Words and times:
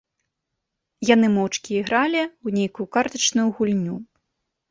Яны 1.09 1.27
моўчкі 1.33 1.71
ігралі 1.81 2.21
ў 2.27 2.47
нейкую 2.61 2.87
картачную 2.97 3.45
гульню. 3.59 3.95